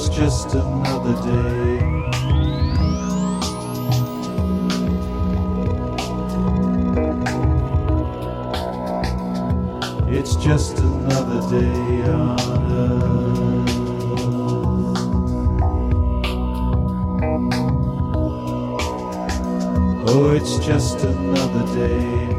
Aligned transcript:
it's 0.00 0.08
just 0.10 0.54
another 0.54 1.14
day. 1.22 1.78
It's 10.06 10.36
just 10.36 10.78
another 10.78 11.40
day 11.50 12.02
on 12.12 12.72
earth. 12.72 13.68
Oh, 20.06 20.30
it's 20.30 20.58
just 20.64 21.02
another 21.02 21.66
day. 21.74 22.36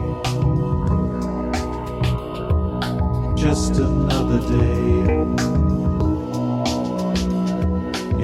Just 3.35 3.75
another 3.75 4.39
day. 4.47 5.38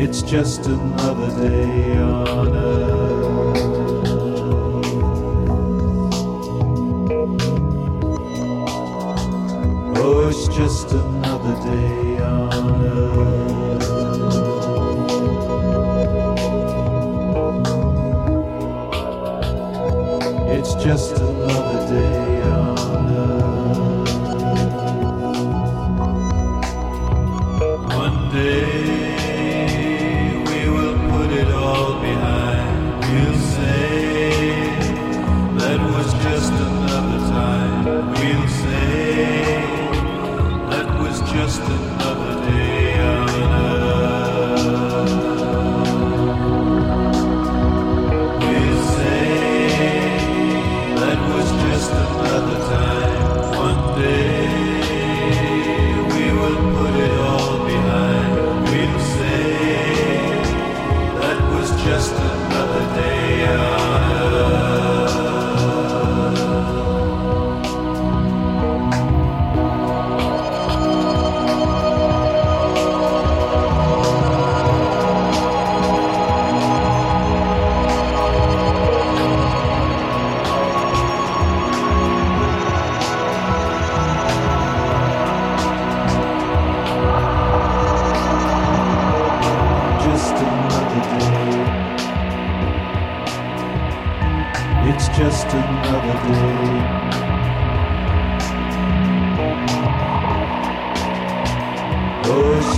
It's 0.08 0.22
just 0.22 0.68
another 0.68 1.32
day 1.50 1.98
on 1.98 2.56
earth. 2.56 3.58
Oh, 9.98 10.28
it's 10.30 10.48
just 10.56 10.92
another 10.92 11.56
day 11.64 12.20
on 12.20 12.86
earth. 12.86 13.86
It's 20.52 20.76
just 20.76 21.25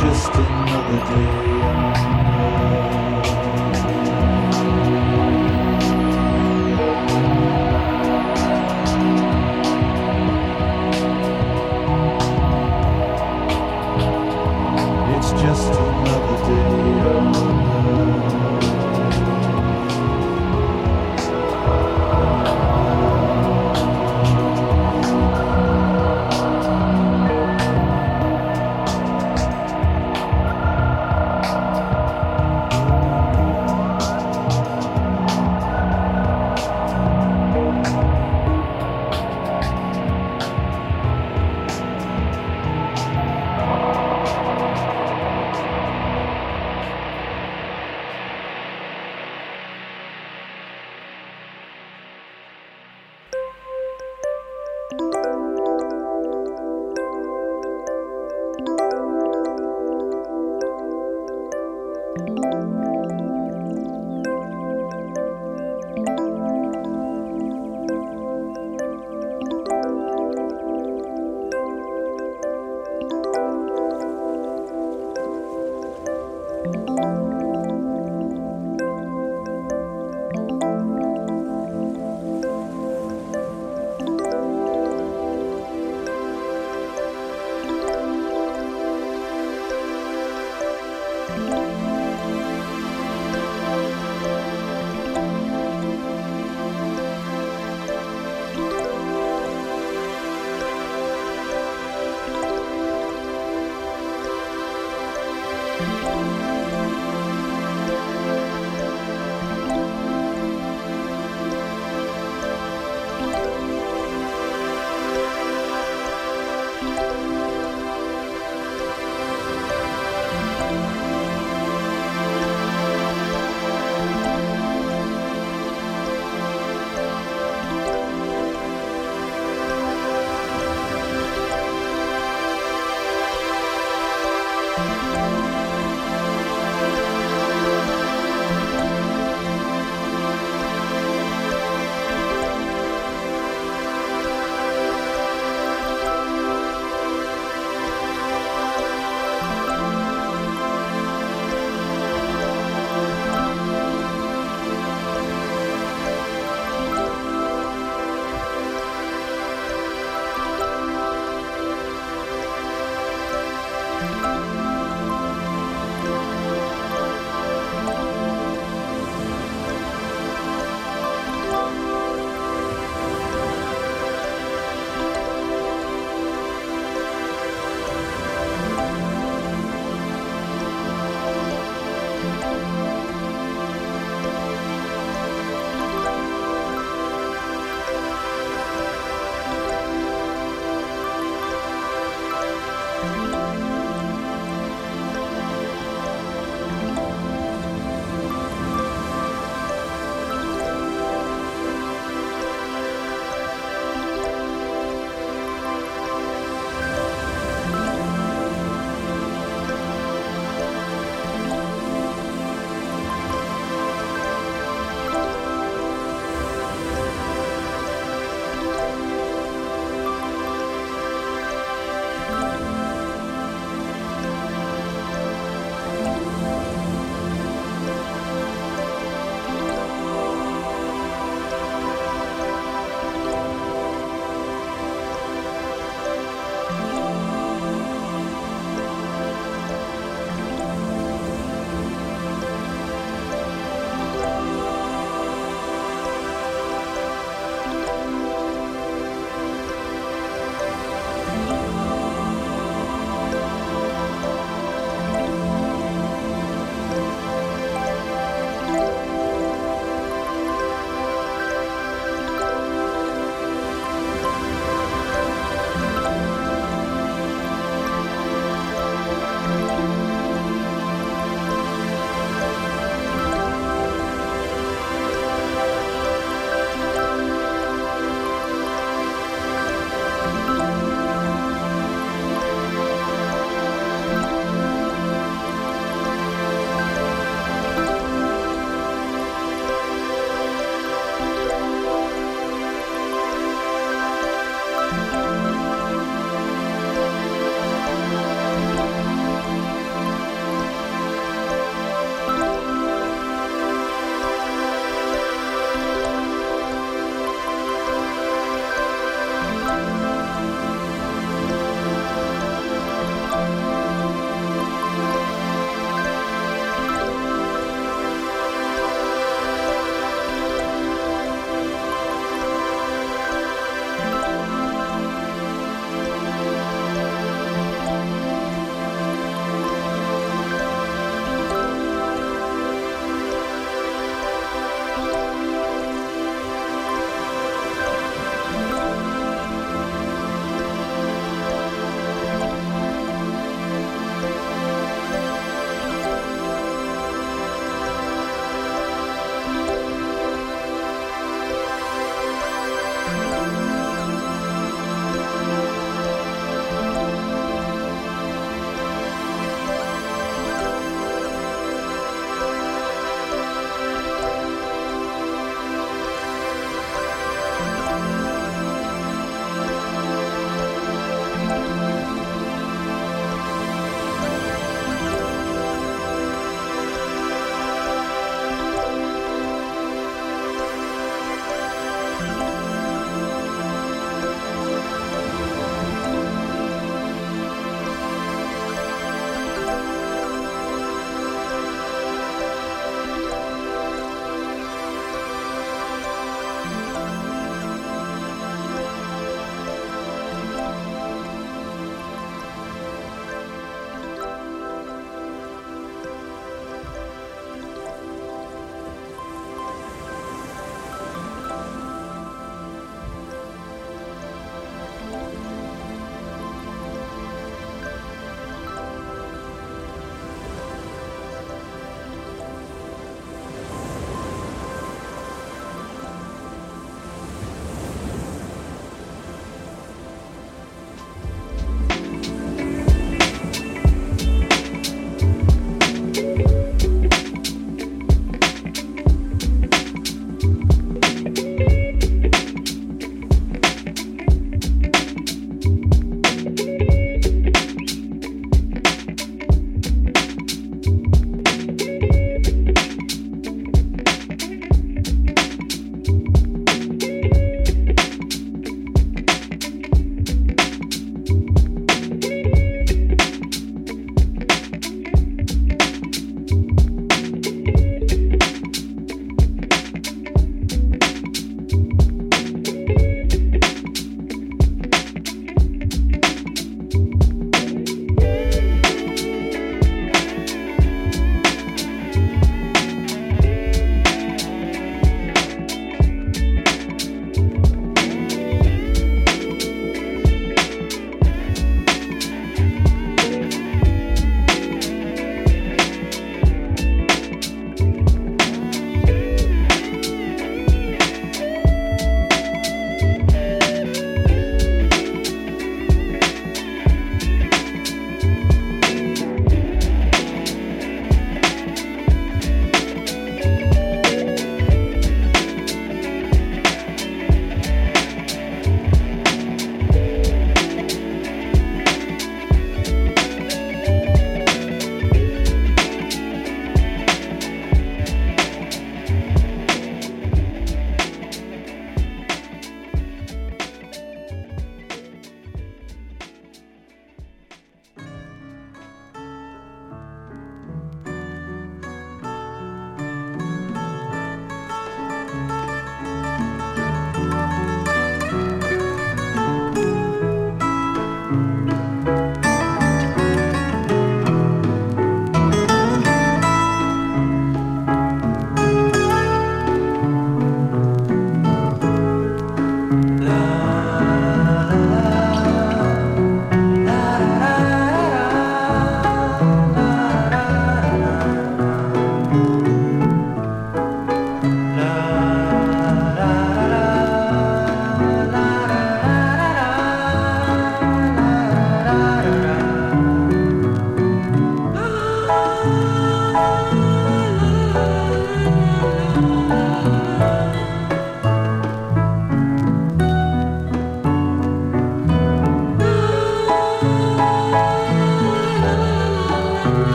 just 0.00 0.34
another 0.34 0.98
day. 1.10 2.09